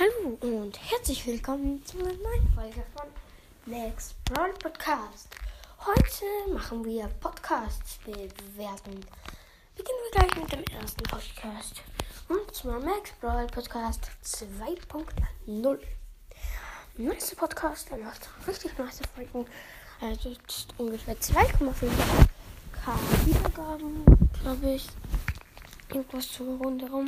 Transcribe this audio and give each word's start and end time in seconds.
Hallo 0.00 0.38
und 0.40 0.80
herzlich 0.90 1.26
willkommen 1.26 1.84
zu 1.84 1.98
einer 1.98 2.14
neuen 2.14 2.48
Folge 2.54 2.82
von 2.94 3.06
Max 3.66 4.14
Brawl 4.24 4.54
Podcast. 4.54 5.28
Heute 5.78 6.54
machen 6.54 6.82
wir 6.86 7.06
Podcasts 7.20 7.98
bewerten. 8.06 9.04
Beginnen 9.76 9.98
wir 10.04 10.10
gleich 10.12 10.36
mit 10.36 10.52
dem 10.52 10.64
ersten 10.74 11.02
Podcast. 11.02 11.82
Und 12.30 12.54
zwar 12.54 12.80
Max 12.80 13.12
Brawl 13.20 13.46
Podcast 13.48 14.10
2.0. 14.24 15.78
Nächster 16.96 17.36
Podcast, 17.36 17.90
der 17.90 17.98
macht 17.98 18.26
richtig 18.46 18.78
nice 18.78 19.02
Folgen. 19.14 19.44
Also 20.00 20.30
jetzt 20.30 20.68
ungefähr 20.78 21.18
2,5k 21.18 21.76
Wiedergaben, 23.26 24.04
glaube 24.40 24.70
ich. 24.76 24.86
Irgendwas 25.90 26.32
so 26.32 26.54
rundherum. 26.56 27.04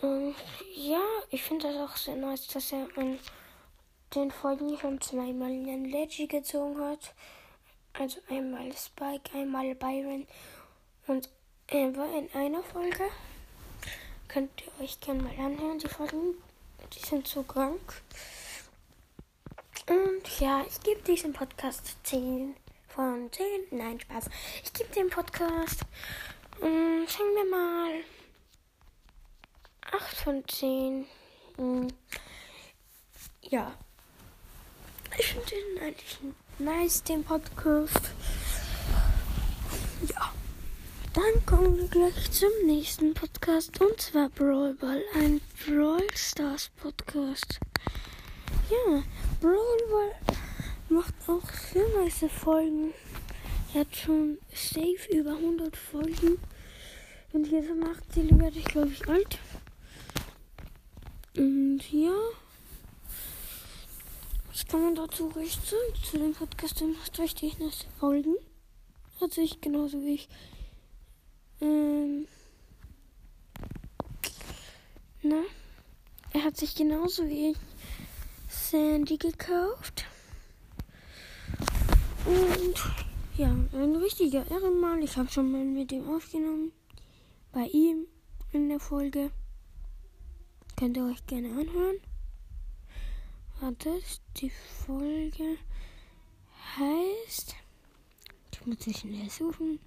Und 0.00 0.34
ja, 0.74 1.02
ich 1.30 1.42
finde 1.42 1.72
das 1.72 1.90
auch 1.90 1.96
sehr 1.96 2.16
nice, 2.16 2.46
dass 2.48 2.72
er 2.72 2.86
in 2.96 3.18
den 4.14 4.30
Folgen 4.30 4.78
schon 4.78 5.00
zweimal 5.00 5.48
einen 5.48 5.86
Leggy 5.86 6.26
gezogen 6.26 6.80
hat. 6.80 7.14
Also 7.92 8.20
einmal 8.28 8.72
Spike, 8.72 9.30
einmal 9.34 9.74
Byron. 9.74 10.26
Und 11.06 11.28
er 11.68 11.96
war 11.96 12.12
in 12.16 12.28
einer 12.34 12.62
Folge. 12.62 13.04
Könnt 14.28 14.50
ihr 14.62 14.84
euch 14.84 15.00
gerne 15.00 15.22
mal 15.22 15.38
anhören, 15.38 15.78
die 15.78 15.88
Folgen. 15.88 16.34
Die 16.92 16.98
sind 16.98 17.26
so 17.26 17.42
krank. 17.42 18.02
Und 19.88 20.40
ja, 20.40 20.64
ich 20.66 20.80
gebe 20.80 21.02
diesem 21.02 21.32
Podcast 21.32 21.96
10 22.04 22.56
von 22.88 23.30
10. 23.30 23.44
Nein, 23.70 24.00
Spaß. 24.00 24.30
Ich 24.64 24.72
gebe 24.72 24.90
dem 24.94 25.10
Podcast, 25.10 25.82
ähm, 26.62 27.06
sagen 27.06 27.34
wir 27.34 27.50
mal, 27.50 27.92
8 29.96 30.16
von 30.16 30.42
10. 30.48 31.06
Hm. 31.56 31.88
Ja. 33.42 33.72
Ich 35.16 35.26
finde 35.26 35.46
den 35.46 35.82
eigentlich 35.82 36.18
nice, 36.58 37.04
den 37.04 37.22
Podcast. 37.22 38.00
Ja. 40.08 40.32
Dann 41.12 41.46
kommen 41.46 41.78
wir 41.78 41.86
gleich 41.86 42.30
zum 42.32 42.50
nächsten 42.66 43.14
Podcast. 43.14 43.80
Und 43.80 44.00
zwar 44.00 44.30
Brawl 44.30 44.74
Ball, 44.74 45.00
ein 45.14 45.40
Brawl 45.64 46.06
Stars 46.16 46.70
Podcast. 46.76 47.60
Ja, 48.68 49.02
Brawl 49.40 49.78
Ball 49.90 50.36
macht 50.88 51.14
auch 51.28 51.48
sehr 51.72 51.86
nice 52.00 52.24
Folgen. 52.42 52.92
Er 53.74 53.82
hat 53.82 53.94
schon 53.94 54.38
safe 54.52 55.08
über 55.12 55.36
100 55.36 55.76
Folgen. 55.76 56.38
Wenn 57.30 57.44
ich 57.44 57.52
jetzt 57.52 57.70
mache, 57.76 58.00
werde 58.40 58.58
ich 58.58 58.64
glaube 58.64 58.90
ich 58.90 59.08
alt. 59.08 59.38
Und 61.36 61.80
ja, 61.90 62.14
was 64.48 64.66
kann 64.66 64.82
man 64.82 64.94
dazu 64.94 65.26
recht 65.28 65.66
sagen 65.66 66.04
zu 66.08 66.18
dem 66.18 66.32
Podcast? 66.32 66.80
Macht 66.82 67.18
richtig 67.18 67.58
nice 67.58 67.86
Folgen. 67.98 68.36
Hat 69.20 69.32
sich 69.32 69.60
genauso 69.60 70.00
wie 70.02 70.14
ich. 70.14 70.28
Ähm, 71.60 72.28
na, 75.22 75.42
er 76.32 76.44
hat 76.44 76.56
sich 76.56 76.76
genauso 76.76 77.26
wie 77.28 77.50
ich 77.50 77.56
Sandy 78.48 79.16
gekauft. 79.16 80.04
Und 82.26 82.74
ja, 83.36 83.48
ein 83.48 83.96
richtiger 83.96 84.48
Ehrenmann. 84.50 85.02
Ich 85.02 85.16
habe 85.16 85.28
schon 85.30 85.50
mal 85.50 85.64
mit 85.64 85.90
ihm 85.90 86.08
aufgenommen. 86.08 86.70
Bei 87.52 87.66
ihm 87.66 88.06
in 88.52 88.68
der 88.68 88.78
Folge. 88.78 89.30
Könnt 90.84 90.98
ihr 90.98 91.06
euch 91.06 91.26
gerne 91.26 91.48
anhören. 91.48 91.96
Warte, 93.58 94.02
die 94.36 94.50
Folge 94.50 95.56
heißt. 96.76 97.54
Ich 98.52 98.66
muss 98.66 98.86
ich 98.86 98.98
schnell 98.98 99.30
suchen. 99.30 99.80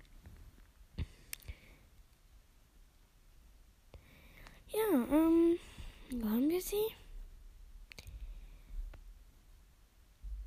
Ja, 4.70 5.06
ähm, 5.12 5.60
wo 6.10 6.30
haben 6.30 6.50
wir 6.50 6.62
sie? 6.62 6.76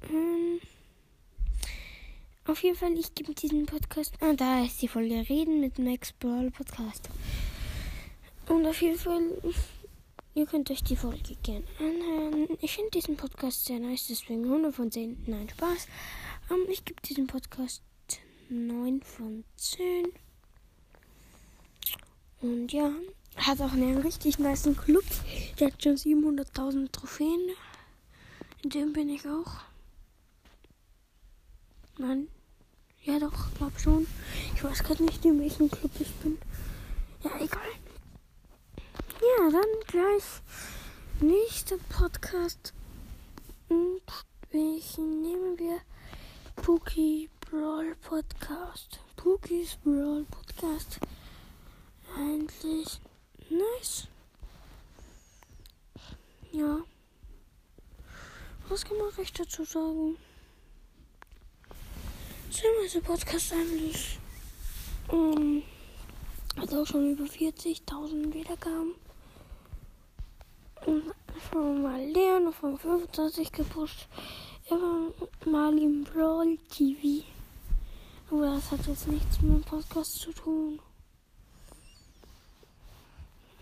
Ähm, 0.02 0.60
auf 2.46 2.60
jeden 2.64 2.76
Fall, 2.76 2.98
ich 2.98 3.14
gebe 3.14 3.32
diesen 3.36 3.66
Podcast. 3.66 4.14
Ah, 4.20 4.32
da 4.32 4.64
ist 4.64 4.82
die 4.82 4.88
Folge 4.88 5.28
Reden 5.28 5.60
mit 5.60 5.78
Max 5.78 6.10
Brawl 6.10 6.50
Podcast. 6.50 7.08
Und 8.48 8.66
auf 8.66 8.82
jeden 8.82 8.98
Fall 8.98 9.30
Ihr 10.32 10.46
könnt 10.46 10.70
euch 10.70 10.84
die 10.84 10.94
Folge 10.96 11.34
gerne 11.42 11.64
anhören. 11.78 12.46
Ich 12.60 12.76
finde 12.76 12.90
diesen 12.92 13.16
Podcast 13.16 13.64
sehr 13.64 13.80
nice, 13.80 14.06
deswegen 14.08 14.44
100 14.44 14.72
von 14.72 14.90
10. 14.90 15.24
Nein, 15.26 15.48
Spaß. 15.48 15.88
Ähm, 16.50 16.66
ich 16.68 16.84
gebe 16.84 17.00
diesem 17.02 17.26
Podcast 17.26 17.82
9 18.48 19.02
von 19.02 19.44
10. 19.56 20.06
Und 22.42 22.72
ja, 22.72 22.92
hat 23.36 23.60
auch 23.60 23.72
einen 23.72 23.98
richtig 23.98 24.38
nice 24.38 24.68
Club. 24.84 25.04
Der 25.58 25.66
hat 25.66 25.82
schon 25.82 25.96
700.000 25.96 26.92
Trophäen. 26.92 27.50
In 28.62 28.70
dem 28.70 28.92
bin 28.92 29.08
ich 29.08 29.26
auch. 29.26 29.56
Nein. 31.98 32.28
Ja, 33.02 33.18
doch, 33.18 33.52
glaub 33.56 33.78
schon. 33.80 34.06
Ich 34.54 34.62
weiß 34.62 34.84
gerade 34.84 35.02
nicht, 35.02 35.24
in 35.24 35.40
welchem 35.40 35.70
Club 35.70 35.90
ich 35.98 36.12
bin. 36.16 36.38
Ja, 37.24 37.30
egal. 37.40 37.89
Gleich 39.90 40.22
nächster 41.20 41.76
Podcast. 41.88 42.72
Und 43.68 44.02
welchen 44.52 45.20
nehmen 45.20 45.58
wir? 45.58 45.80
Pookie 46.54 47.28
Brawl 47.40 47.96
Podcast. 47.96 49.00
Pookies 49.16 49.76
Brawl 49.82 50.24
Podcast. 50.30 51.00
Eigentlich 52.16 53.00
nice. 53.48 54.06
Ja. 56.52 56.78
Was 58.68 58.84
kann 58.84 58.96
man 58.96 59.08
recht 59.08 59.40
dazu 59.40 59.64
sagen? 59.64 60.16
Sehr 62.52 63.00
Podcast 63.00 63.52
eigentlich. 63.52 64.20
Um, 65.08 65.64
hat 66.56 66.72
auch 66.74 66.86
schon 66.86 67.10
über 67.10 67.24
40.000 67.24 68.32
Wiedergaben. 68.32 68.94
Schon 70.84 71.82
mal 71.82 72.00
Leon 72.00 72.52
von 72.52 72.78
25 72.78 73.52
gepusht. 73.52 74.06
Immer 74.68 75.10
mal 75.44 75.76
im 75.78 76.04
Brawl 76.04 76.56
TV. 76.70 77.24
Aber 78.30 78.54
das 78.54 78.70
hat 78.70 78.86
jetzt 78.86 79.08
nichts 79.08 79.40
mit 79.40 79.52
dem 79.52 79.62
Podcast 79.62 80.20
zu 80.20 80.32
tun. 80.32 80.78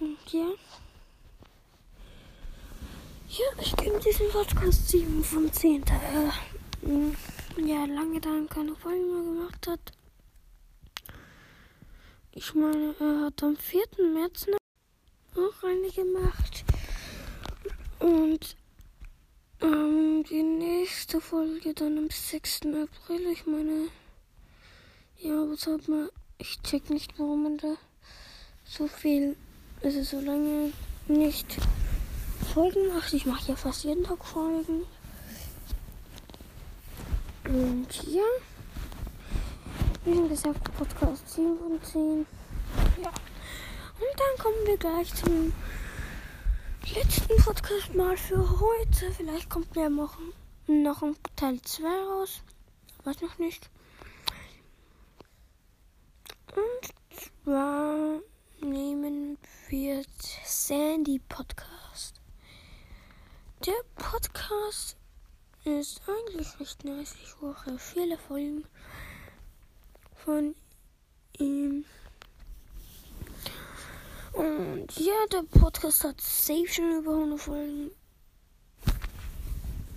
Und 0.01 0.33
ja. 0.33 0.49
Ja, 3.29 3.47
ich 3.61 3.77
gebe 3.77 3.99
diesem 4.01 4.29
Podcast 4.31 4.89
7 4.89 5.25
von 5.25 5.53
10. 5.53 5.85
Da 5.85 5.95
er 5.95 6.33
ja, 7.65 7.85
lange 7.87 8.21
dann 8.21 8.49
keine 8.49 8.75
Folgen 8.77 9.13
mehr 9.13 9.35
gemacht 9.35 9.67
hat. 9.67 9.93
Ich 12.33 12.55
meine, 12.55 12.95
er 13.01 13.27
hat 13.27 13.43
am 13.43 13.57
4. 13.57 13.83
März 14.15 14.47
noch 15.35 15.63
eine 15.65 15.91
gemacht. 15.91 16.58
Und 18.01 18.57
ähm, 19.61 20.25
die 20.31 20.43
nächste 20.43 21.21
Folge 21.21 21.75
dann 21.75 21.99
am 21.99 22.11
6. 22.11 22.61
April. 22.67 23.27
Ich 23.33 23.47
meine, 23.47 23.89
ja, 25.19 25.35
was 25.51 25.67
hat 25.67 25.89
man. 25.89 26.09
Ich 26.39 26.61
check 26.63 26.91
nicht, 26.91 27.19
warum 27.19 27.43
man 27.43 27.59
da 27.59 27.75
so 28.65 28.87
viel, 28.87 29.37
also 29.83 30.03
so 30.05 30.21
lange 30.21 30.73
nicht 31.09 31.57
Folgen 32.55 32.89
macht. 32.95 33.13
Ich 33.13 33.27
mache 33.27 33.49
ja 33.49 33.57
fast 33.57 33.83
jeden 33.83 34.05
Tag 34.05 34.25
Folgen. 34.25 34.85
Und 37.45 38.05
ja, 38.05 38.23
wie 40.05 40.29
gesagt, 40.29 40.63
Podcast 40.77 41.29
7 41.35 41.59
von 41.59 41.83
10. 41.83 42.27
Ja. 43.03 43.09
Und 43.09 44.15
dann 44.17 44.45
kommen 44.45 44.67
wir 44.67 44.77
gleich 44.77 45.13
zum 45.15 45.53
letzten 46.95 47.37
Podcast 47.43 47.95
mal 47.95 48.17
für 48.17 48.61
heute. 48.61 49.13
Vielleicht 49.13 49.51
kommt 49.51 49.75
ja 49.77 49.89
noch, 49.89 50.17
noch 50.67 51.03
ein 51.03 51.17
Teil 51.37 51.61
2 51.61 51.87
raus. 51.87 52.43
Weiß 53.05 53.21
noch 53.21 53.39
nicht. 53.39 53.69
Und 56.55 57.45
zwar 57.45 58.21
nehmen 58.61 59.39
wir 59.69 60.03
Sandy 60.45 61.21
Podcast. 61.29 62.21
Der 63.67 63.81
Podcast 63.97 64.97
ist 65.65 66.01
eigentlich 66.07 66.61
recht 66.61 66.85
nice. 66.85 67.15
Ich 67.23 67.35
höre 67.41 67.79
viele 67.79 68.17
Folgen 68.19 68.65
von 70.15 70.55
ihm. 71.39 71.85
Und 74.33 74.69
ja, 74.97 75.27
der 75.33 75.43
Podcast 75.43 76.05
hat 76.05 76.21
safe 76.21 76.67
schon 76.67 76.99
über 76.99 77.13
100 77.13 77.41
Folgen. 77.41 77.91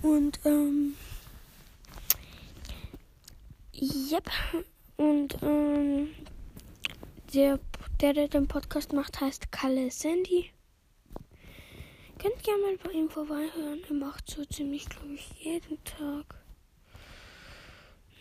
Und, 0.02 0.40
ähm, 0.46 0.96
yep. 3.74 4.30
Und, 4.98 5.38
ähm, 5.42 6.10
der, 7.34 7.60
der, 8.02 8.14
der 8.14 8.28
den 8.28 8.48
Podcast 8.48 8.94
macht, 8.94 9.22
heißt 9.22 9.52
Kalle 9.52 9.90
Sandy. 9.92 10.52
Könnt 12.20 12.44
gerne 12.44 12.62
mal 12.62 12.78
bei 12.84 12.92
ihm 12.92 13.10
vorbeihören. 13.10 13.82
Er 13.88 13.94
macht 13.96 14.30
so 14.30 14.46
ziemlich, 14.46 14.88
glaube 14.90 15.14
ich, 15.14 15.32
jeden 15.44 15.84
Tag 15.84 16.36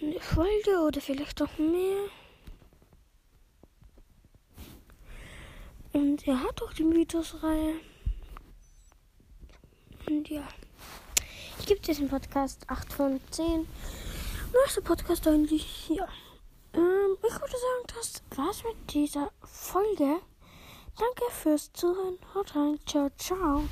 eine 0.00 0.20
Folge 0.20 0.80
oder 0.86 1.00
vielleicht 1.00 1.42
auch 1.42 1.58
mehr. 1.58 2.08
Und 6.00 6.26
er 6.26 6.42
hat 6.42 6.62
auch 6.62 6.72
die 6.72 6.84
Mythos-Reihe. 6.84 7.74
Und 10.08 10.30
ja. 10.30 10.48
Ich 11.58 11.66
gebe 11.66 11.80
diesem 11.80 12.08
Podcast 12.08 12.64
8 12.68 12.90
von 12.90 13.20
10. 13.30 13.68
Nächster 14.54 14.80
Podcast 14.80 15.28
eigentlich, 15.28 15.90
ja. 15.90 16.08
Ähm, 16.72 17.18
ich 17.18 17.34
würde 17.34 17.52
sagen, 17.52 17.94
das 17.94 18.22
war's 18.34 18.64
mit 18.64 18.94
dieser 18.94 19.30
Folge. 19.42 20.20
Danke 20.98 21.22
fürs 21.32 21.70
Zuhören. 21.74 22.18
Haut 22.34 22.56
rein. 22.56 22.78
Ciao, 22.86 23.10
ciao. 23.18 23.64